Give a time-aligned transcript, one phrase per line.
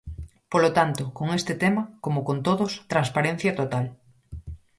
[0.51, 3.85] Polo tanto, con este tema, como con todos, transparencia total.